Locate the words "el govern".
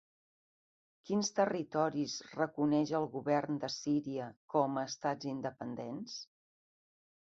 3.03-3.63